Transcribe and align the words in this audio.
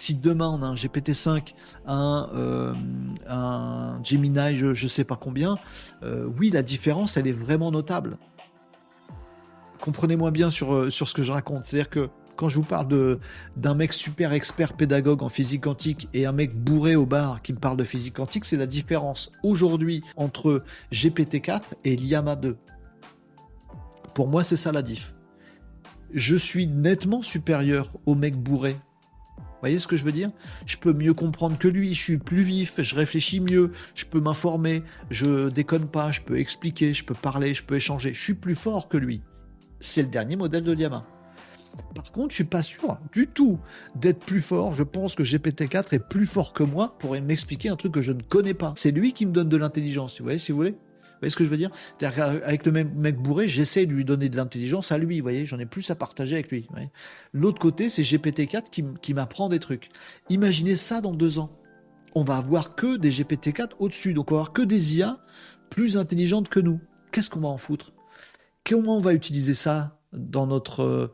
Si 0.00 0.14
demain 0.14 0.48
on 0.48 0.62
a 0.62 0.66
un 0.66 0.72
GPT-5, 0.72 1.52
un, 1.86 2.30
euh, 2.32 2.72
un 3.28 4.02
Gemini, 4.02 4.56
je, 4.56 4.68
ne 4.68 4.88
sais 4.88 5.04
pas 5.04 5.16
combien, 5.16 5.58
euh, 6.02 6.26
oui, 6.38 6.48
la 6.48 6.62
différence, 6.62 7.18
elle 7.18 7.26
est 7.26 7.34
vraiment 7.34 7.70
notable. 7.70 8.16
Comprenez-moi 9.78 10.30
bien 10.30 10.48
sur, 10.48 10.72
euh, 10.72 10.88
sur 10.88 11.06
ce 11.06 11.12
que 11.12 11.22
je 11.22 11.30
raconte. 11.30 11.64
C'est-à-dire 11.64 11.90
que 11.90 12.08
quand 12.36 12.48
je 12.48 12.56
vous 12.56 12.62
parle 12.62 13.18
d'un 13.58 13.74
mec 13.74 13.92
super 13.92 14.32
expert 14.32 14.72
pédagogue 14.72 15.22
en 15.22 15.28
physique 15.28 15.64
quantique 15.64 16.08
et 16.14 16.24
un 16.24 16.32
mec 16.32 16.56
bourré 16.56 16.96
au 16.96 17.04
bar 17.04 17.42
qui 17.42 17.52
me 17.52 17.58
parle 17.58 17.76
de 17.76 17.84
physique 17.84 18.14
quantique, 18.14 18.46
c'est 18.46 18.56
la 18.56 18.66
différence 18.66 19.30
aujourd'hui 19.42 20.02
entre 20.16 20.64
GPT-4 20.92 21.60
et 21.84 21.96
Llama 21.96 22.36
2. 22.36 22.56
Pour 24.14 24.28
moi, 24.28 24.44
c'est 24.44 24.56
ça 24.56 24.72
la 24.72 24.80
diff. 24.80 25.14
Je 26.14 26.36
suis 26.36 26.66
nettement 26.66 27.20
supérieur 27.20 27.92
au 28.06 28.14
mec 28.14 28.34
bourré. 28.34 28.76
Vous 29.60 29.66
voyez 29.66 29.78
ce 29.78 29.86
que 29.86 29.96
je 29.96 30.04
veux 30.04 30.12
dire? 30.12 30.30
Je 30.64 30.78
peux 30.78 30.94
mieux 30.94 31.12
comprendre 31.12 31.58
que 31.58 31.68
lui, 31.68 31.92
je 31.92 32.02
suis 32.02 32.16
plus 32.16 32.40
vif, 32.40 32.80
je 32.80 32.96
réfléchis 32.96 33.40
mieux, 33.40 33.72
je 33.94 34.06
peux 34.06 34.18
m'informer, 34.18 34.82
je 35.10 35.50
déconne 35.50 35.86
pas, 35.86 36.10
je 36.12 36.22
peux 36.22 36.38
expliquer, 36.38 36.94
je 36.94 37.04
peux 37.04 37.12
parler, 37.12 37.52
je 37.52 37.62
peux 37.62 37.76
échanger. 37.76 38.14
Je 38.14 38.22
suis 38.22 38.32
plus 38.32 38.54
fort 38.54 38.88
que 38.88 38.96
lui. 38.96 39.20
C'est 39.78 40.00
le 40.00 40.08
dernier 40.08 40.36
modèle 40.36 40.64
de 40.64 40.72
Llama. 40.72 41.04
Par 41.94 42.10
contre, 42.10 42.30
je 42.30 42.36
suis 42.36 42.44
pas 42.44 42.62
sûr 42.62 42.98
du 43.12 43.26
tout 43.26 43.58
d'être 43.96 44.20
plus 44.20 44.40
fort. 44.40 44.72
Je 44.72 44.82
pense 44.82 45.14
que 45.14 45.22
GPT-4 45.22 45.94
est 45.94 46.08
plus 46.08 46.24
fort 46.24 46.54
que 46.54 46.62
moi 46.62 46.96
pour 46.98 47.12
m'expliquer 47.20 47.68
un 47.68 47.76
truc 47.76 47.92
que 47.92 48.00
je 48.00 48.12
ne 48.12 48.22
connais 48.22 48.54
pas. 48.54 48.72
C'est 48.76 48.92
lui 48.92 49.12
qui 49.12 49.26
me 49.26 49.32
donne 49.32 49.50
de 49.50 49.58
l'intelligence, 49.58 50.18
vous 50.18 50.24
voyez, 50.24 50.38
si 50.38 50.52
vous 50.52 50.58
voulez? 50.58 50.74
Vous 51.20 51.24
voyez 51.24 51.30
ce 51.32 51.36
que 51.36 51.44
je 51.44 51.50
veux 51.50 51.58
dire? 51.58 51.70
Avec 52.00 52.64
le 52.64 52.72
même 52.72 52.94
mec 52.94 53.18
bourré, 53.18 53.46
j'essaie 53.46 53.84
de 53.84 53.92
lui 53.92 54.06
donner 54.06 54.30
de 54.30 54.38
l'intelligence 54.38 54.90
à 54.90 54.96
lui, 54.96 55.18
vous 55.18 55.22
voyez, 55.22 55.44
j'en 55.44 55.58
ai 55.58 55.66
plus 55.66 55.90
à 55.90 55.94
partager 55.94 56.32
avec 56.32 56.50
lui. 56.50 56.66
L'autre 57.34 57.58
côté, 57.58 57.90
c'est 57.90 58.00
GPT-4 58.00 58.70
qui, 59.02 59.12
m'apprend 59.12 59.50
des 59.50 59.58
trucs. 59.58 59.90
Imaginez 60.30 60.76
ça 60.76 61.02
dans 61.02 61.12
deux 61.12 61.38
ans. 61.38 61.50
On 62.14 62.22
va 62.22 62.38
avoir 62.38 62.74
que 62.74 62.96
des 62.96 63.10
GPT-4 63.10 63.72
au-dessus, 63.80 64.14
donc 64.14 64.32
on 64.32 64.36
va 64.36 64.40
avoir 64.40 64.54
que 64.54 64.62
des 64.62 64.96
IA 64.96 65.18
plus 65.68 65.98
intelligentes 65.98 66.48
que 66.48 66.58
nous. 66.58 66.80
Qu'est-ce 67.12 67.28
qu'on 67.28 67.40
va 67.40 67.48
en 67.48 67.58
foutre? 67.58 67.92
Comment 68.66 68.96
on 68.96 69.00
va 69.00 69.12
utiliser 69.12 69.52
ça 69.52 70.00
dans 70.14 70.46
notre 70.46 71.12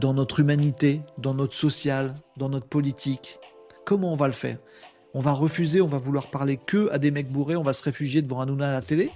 dans 0.00 0.14
notre 0.14 0.40
humanité, 0.40 1.02
dans 1.18 1.34
notre 1.34 1.54
social, 1.54 2.12
dans 2.36 2.48
notre 2.48 2.66
politique? 2.66 3.38
Comment 3.86 4.12
on 4.12 4.16
va 4.16 4.26
le 4.26 4.32
faire? 4.32 4.58
On 5.14 5.20
va 5.20 5.30
refuser, 5.30 5.80
on 5.80 5.86
va 5.86 5.98
vouloir 5.98 6.28
parler 6.28 6.56
que 6.56 6.90
à 6.90 6.98
des 6.98 7.12
mecs 7.12 7.30
bourrés, 7.30 7.54
on 7.54 7.62
va 7.62 7.72
se 7.72 7.84
réfugier 7.84 8.20
devant 8.20 8.40
Hanouna 8.40 8.70
à 8.70 8.72
la 8.72 8.80
télé? 8.80 9.12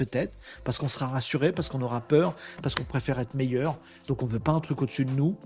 Peut-être, 0.00 0.38
parce 0.64 0.78
qu'on 0.78 0.88
sera 0.88 1.08
rassuré, 1.08 1.52
parce 1.52 1.68
qu'on 1.68 1.82
aura 1.82 2.00
peur, 2.00 2.34
parce 2.62 2.74
qu'on 2.74 2.84
préfère 2.84 3.18
être 3.18 3.34
meilleur, 3.34 3.78
donc 4.08 4.22
on 4.22 4.26
veut 4.26 4.38
pas 4.40 4.52
un 4.52 4.60
truc 4.60 4.80
au-dessus 4.80 5.04
de 5.04 5.10
nous. 5.10 5.36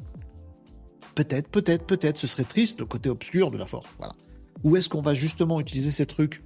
Peut-être, 1.16 1.48
peut-être, 1.48 1.84
peut-être, 1.84 2.18
ce 2.18 2.28
serait 2.28 2.44
triste, 2.44 2.78
le 2.78 2.86
côté 2.86 3.10
obscur 3.10 3.50
de 3.50 3.58
la 3.58 3.66
force. 3.66 3.88
Voilà. 3.98 4.14
Ou 4.62 4.76
est-ce 4.76 4.88
qu'on 4.88 5.02
va 5.02 5.12
justement 5.12 5.58
utiliser 5.58 5.90
ces 5.90 6.06
trucs? 6.06 6.44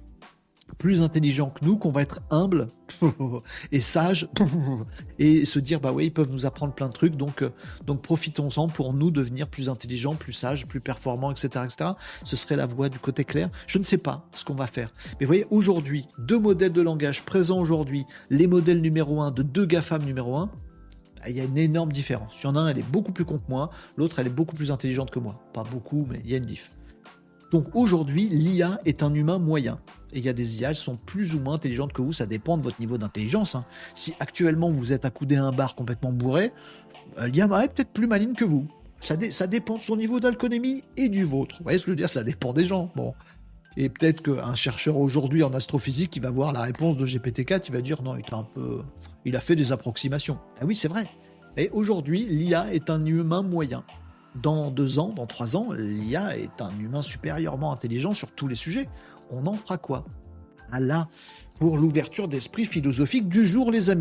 Plus 0.79 1.01
intelligents 1.03 1.49
que 1.49 1.63
nous, 1.63 1.77
qu'on 1.77 1.91
va 1.91 2.01
être 2.01 2.21
humble 2.31 2.69
et 3.71 3.81
sage 3.81 4.27
et 5.19 5.45
se 5.45 5.59
dire 5.59 5.79
bah 5.79 5.91
oui 5.93 6.05
ils 6.05 6.13
peuvent 6.13 6.31
nous 6.31 6.47
apprendre 6.47 6.73
plein 6.73 6.87
de 6.87 6.93
trucs 6.93 7.15
donc 7.15 7.43
euh, 7.43 7.51
donc 7.85 8.01
profitons-en 8.01 8.69
pour 8.69 8.93
nous 8.93 9.11
devenir 9.11 9.47
plus 9.47 9.69
intelligents, 9.69 10.15
plus 10.15 10.33
sages, 10.33 10.65
plus 10.65 10.79
performants, 10.79 11.31
etc., 11.31 11.65
etc. 11.65 11.91
Ce 12.23 12.35
serait 12.35 12.55
la 12.55 12.65
voie 12.65 12.89
du 12.89 12.97
côté 12.97 13.25
clair. 13.25 13.49
Je 13.67 13.77
ne 13.77 13.83
sais 13.83 13.97
pas 13.97 14.27
ce 14.33 14.45
qu'on 14.45 14.55
va 14.55 14.67
faire, 14.67 14.91
mais 15.19 15.25
vous 15.25 15.29
voyez 15.29 15.45
aujourd'hui 15.51 16.07
deux 16.17 16.39
modèles 16.39 16.73
de 16.73 16.81
langage 16.81 17.23
présents 17.23 17.59
aujourd'hui, 17.59 18.05
les 18.29 18.47
modèles 18.47 18.81
numéro 18.81 19.21
un 19.21 19.31
de 19.31 19.43
deux 19.43 19.65
GAFAM 19.65 20.03
numéro 20.03 20.37
un. 20.37 20.49
Il 21.27 21.35
y 21.35 21.41
a 21.41 21.43
une 21.43 21.57
énorme 21.57 21.91
différence. 21.91 22.39
Il 22.41 22.45
y 22.45 22.47
en 22.47 22.55
a 22.55 22.61
un, 22.61 22.69
elle 22.69 22.79
est 22.79 22.91
beaucoup 22.91 23.11
plus 23.11 23.25
con 23.25 23.39
que 23.39 23.49
moi, 23.49 23.71
l'autre, 23.97 24.19
elle 24.19 24.27
est 24.27 24.31
beaucoup 24.31 24.55
plus 24.55 24.71
intelligente 24.71 25.11
que 25.11 25.19
moi. 25.19 25.43
Pas 25.51 25.63
beaucoup, 25.63 26.07
mais 26.09 26.21
il 26.23 26.31
y 26.31 26.33
a 26.33 26.37
une 26.37 26.45
diff. 26.45 26.71
Donc 27.51 27.65
aujourd'hui, 27.73 28.29
l'IA 28.29 28.79
est 28.85 29.03
un 29.03 29.13
humain 29.13 29.39
moyen. 29.39 29.79
Et 30.13 30.19
il 30.19 30.25
y 30.25 30.29
a 30.29 30.33
des 30.33 30.61
IA, 30.61 30.69
elles 30.69 30.75
sont 30.75 30.97
plus 30.97 31.35
ou 31.35 31.39
moins 31.39 31.55
intelligentes 31.55 31.93
que 31.93 32.01
vous, 32.01 32.13
ça 32.13 32.25
dépend 32.25 32.57
de 32.57 32.63
votre 32.63 32.79
niveau 32.79 32.97
d'intelligence. 32.97 33.55
Hein. 33.55 33.65
Si 33.95 34.13
actuellement 34.19 34.69
vous 34.69 34.93
êtes 34.93 35.05
accoudé 35.05 35.35
à 35.35 35.45
un 35.45 35.51
bar 35.51 35.75
complètement 35.75 36.11
bourré, 36.11 36.51
euh, 37.19 37.27
l'IA 37.27 37.45
est 37.63 37.73
peut-être 37.73 37.91
plus 37.91 38.07
maligne 38.07 38.33
que 38.33 38.45
vous. 38.45 38.67
Ça, 39.01 39.47
dépend 39.47 39.77
de 39.77 39.81
son 39.81 39.95
niveau 39.95 40.19
d'alcoolémie 40.19 40.83
et 40.97 41.07
du 41.07 41.23
vôtre. 41.23 41.55
Vous 41.59 41.63
voyez 41.63 41.79
ce 41.79 41.85
que 41.85 41.91
je 41.91 41.93
veux 41.93 41.97
dire? 41.97 42.09
Ça 42.09 42.23
dépend 42.23 42.51
des 42.51 42.65
gens. 42.65 42.91
Bon. 42.95 43.13
Et 43.77 43.87
peut-être 43.87 44.21
qu'un 44.21 44.55
chercheur 44.55 44.97
aujourd'hui 44.97 45.41
en 45.41 45.53
astrophysique, 45.53 46.15
il 46.17 46.21
va 46.21 46.31
voir 46.31 46.51
la 46.51 46.63
réponse 46.63 46.97
de 46.97 47.05
GPT-4, 47.05 47.63
il 47.67 47.73
va 47.73 47.81
dire 47.81 48.01
non, 48.01 48.17
il, 48.17 48.35
un 48.35 48.43
peu... 48.43 48.81
il 49.23 49.37
a 49.37 49.39
fait 49.39 49.55
des 49.55 49.71
approximations. 49.71 50.37
Ah 50.59 50.65
oui, 50.65 50.75
c'est 50.75 50.89
vrai. 50.89 51.09
Et 51.55 51.69
aujourd'hui, 51.69 52.25
l'IA 52.25 52.73
est 52.73 52.89
un 52.89 53.05
humain 53.05 53.41
moyen 53.41 53.85
dans 54.35 54.71
deux 54.71 54.99
ans, 54.99 55.09
dans 55.09 55.25
trois 55.25 55.57
ans, 55.57 55.71
l'IA 55.73 56.37
est 56.37 56.61
un 56.61 56.71
humain 56.79 57.01
supérieurement 57.01 57.71
intelligent 57.71 58.13
sur 58.13 58.31
tous 58.31 58.47
les 58.47 58.55
sujets. 58.55 58.87
On 59.31 59.45
en 59.47 59.53
fera 59.53 59.77
quoi? 59.77 60.05
Ah 60.71 60.79
là, 60.79 61.07
pour 61.59 61.77
l'ouverture 61.77 62.27
d'esprit 62.27 62.65
philosophique 62.65 63.27
du 63.27 63.45
jour, 63.45 63.71
les 63.71 63.89
amis. 63.89 63.97